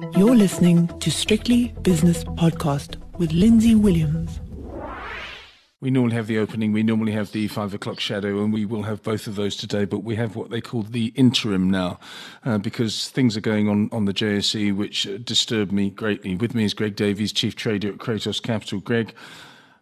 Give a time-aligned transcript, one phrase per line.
[0.00, 4.40] You're listening to Strictly Business Podcast with Lindsay Williams.
[5.80, 8.84] We normally have the opening, we normally have the five o'clock shadow, and we will
[8.84, 9.84] have both of those today.
[9.84, 11.98] But we have what they call the interim now,
[12.44, 16.36] uh, because things are going on on the JSE which disturb me greatly.
[16.36, 18.80] With me is Greg Davies, Chief Trader at Cratos Capital.
[18.80, 19.14] Greg,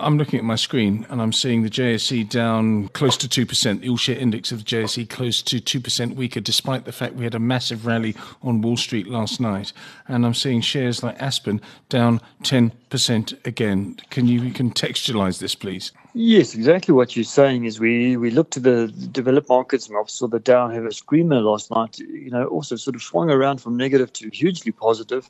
[0.00, 3.80] I'm looking at my screen and I'm seeing the JSE down close to 2%.
[3.80, 7.24] The all share index of the JSE close to 2% weaker, despite the fact we
[7.24, 9.72] had a massive rally on Wall Street last night.
[10.06, 13.96] And I'm seeing shares like Aspen down 10% again.
[14.10, 15.92] Can you contextualize this, please?
[16.14, 20.18] Yes, exactly what you're saying is we, we looked at the developed markets and obviously
[20.18, 23.60] saw the Dow have a screamer last night, you know, also sort of swung around
[23.60, 25.28] from negative to hugely positive.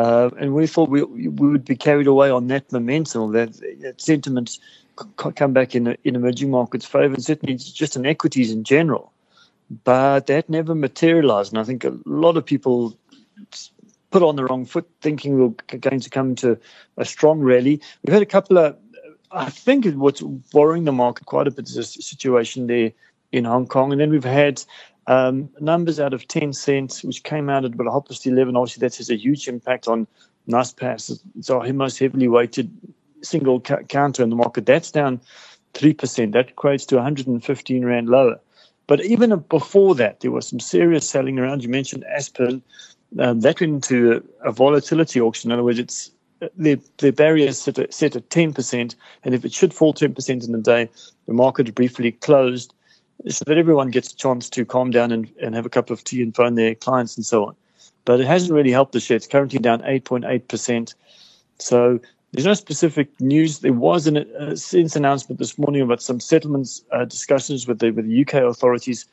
[0.00, 4.00] Uh, and we thought we, we would be carried away on that momentum, that, that
[4.00, 4.58] sentiment
[5.34, 9.12] come back in, in emerging markets' favor, and certainly just in equities in general.
[9.84, 11.52] But that never materialized.
[11.52, 12.96] And I think a lot of people
[14.10, 16.58] put on the wrong foot, thinking we're going to come to
[16.96, 17.80] a strong rally.
[18.02, 18.76] We've had a couple of,
[19.32, 20.22] I think what's
[20.54, 22.92] worrying the market quite a bit is the situation there
[23.32, 23.92] in Hong Kong.
[23.92, 24.64] And then we've had
[25.06, 28.96] um, numbers out of Tencent, which came out at about half past 11, obviously that
[28.96, 30.06] has a huge impact on
[30.48, 31.20] Naspers.
[31.38, 32.70] It's our most heavily weighted
[33.22, 34.66] single ca- counter in the market.
[34.66, 35.20] That's down
[35.74, 36.32] 3%.
[36.32, 38.40] That equates to 115 Rand lower.
[38.86, 41.62] But even before that, there was some serious selling around.
[41.62, 42.62] You mentioned Aspen.
[43.18, 45.50] Um, that went into a, a, volatility auction.
[45.50, 46.10] In other words, it's
[46.56, 48.94] the, the barrier set at, set at 10%.
[49.24, 50.88] And if it should fall 10% in a day,
[51.26, 52.74] the market briefly closed
[53.28, 56.02] so that everyone gets a chance to calm down and, and have a cup of
[56.04, 57.56] tea and phone their clients and so on.
[58.04, 59.16] But it hasn't really helped the share.
[59.16, 60.94] It's currently down 8.8%.
[61.58, 62.00] So
[62.32, 63.58] there's no specific news.
[63.58, 67.90] There was an, a SENS announcement this morning about some settlements uh, discussions with the,
[67.90, 69.06] with the UK authorities,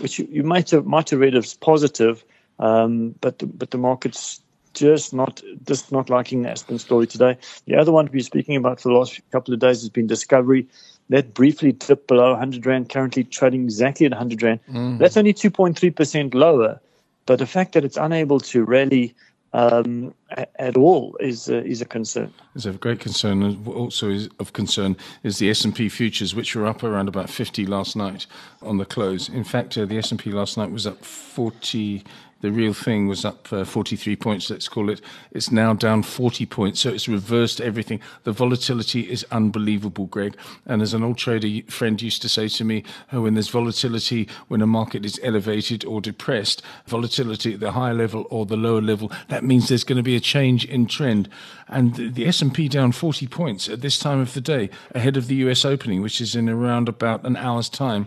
[0.00, 2.24] which you, you might have might have read as positive,
[2.58, 4.40] um, but the, but the market's
[4.74, 7.36] just not just not liking the Aspen story today.
[7.66, 10.06] The other one we've been speaking about for the last couple of days has been
[10.06, 10.66] Discovery.
[11.12, 14.60] That briefly dipped below 100 Rand, currently trading exactly at 100 Rand.
[14.70, 14.98] Mm.
[14.98, 16.80] That's only 2.3% lower.
[17.26, 19.14] But the fact that it's unable to rally
[19.52, 20.14] um,
[20.58, 22.32] at all is uh, is a concern.
[22.54, 23.42] It's a great concern.
[23.42, 27.08] and Also, is of concern is the S and P futures, which were up around
[27.08, 28.26] about 50 last night
[28.62, 29.28] on the close.
[29.28, 32.04] In fact, uh, the S and P last night was up 40
[32.42, 35.00] the real thing was up uh, 43 points, let's call it.
[35.30, 36.80] It's now down 40 points.
[36.80, 38.00] So it's reversed everything.
[38.24, 40.36] The volatility is unbelievable, Greg.
[40.66, 42.82] And as an old trader friend used to say to me,
[43.12, 47.94] oh, when there's volatility, when a market is elevated or depressed, volatility at the higher
[47.94, 51.28] level or the lower level, that means there's going to be a change in trend.
[51.68, 55.26] And the, the S&P down 40 points at this time of the day, ahead of
[55.26, 58.06] the US opening, which is in around about an hour's time.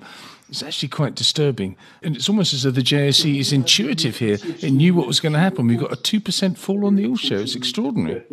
[0.50, 1.76] It's actually quite disturbing.
[2.03, 4.38] And it's almost as though the JSE is intuitive here.
[4.62, 5.66] It knew what was going to happen.
[5.68, 7.40] We've got a 2% fall on the all share.
[7.40, 8.24] It's extraordinary.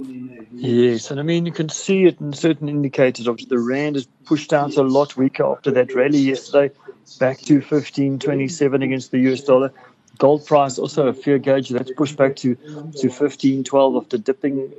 [0.52, 3.26] Yes, and I mean, you can see it in certain indicators.
[3.26, 6.74] Obviously, the Rand has pushed out a lot weaker after that rally yesterday,
[7.18, 9.72] back to 15.27 against the US dollar.
[10.18, 14.72] Gold price also a fair gauge that's pushed back to, to 15.12 after dipping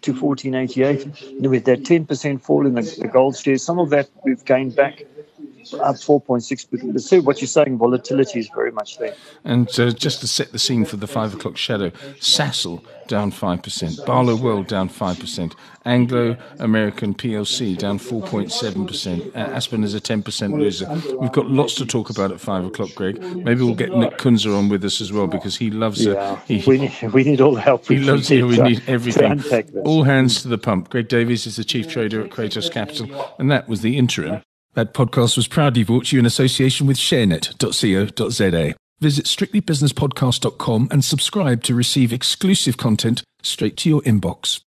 [0.00, 1.48] to 14.88.
[1.48, 5.04] With that 10% fall in the, the gold shares, some of that we've gained back
[5.74, 9.14] up 4.6 But see what you're saying, volatility is very much there.
[9.44, 13.60] And uh, just to set the scene for the five o'clock shadow, Sasol down 5%,
[14.04, 15.54] Barloworld down 5%,
[15.84, 20.86] Anglo American PLC down 4.7%, uh, Aspen is a 10% loser.
[21.18, 23.20] We've got lots to talk about at five o'clock, Greg.
[23.20, 26.14] Maybe we'll get Nick Kunzer on with us as well because he loves it.
[26.14, 27.86] Yeah, we, need, we need all the help.
[27.86, 28.42] He loves it.
[28.42, 29.42] We need everything.
[29.84, 30.90] All hands to the pump.
[30.90, 34.42] Greg Davies is the chief trader at Cratos Capital, and that was the interim.
[34.78, 38.76] That podcast was proudly brought to you in association with sharenet.co.za.
[39.00, 44.60] Visit strictlybusinesspodcast.com and subscribe to receive exclusive content straight to your inbox.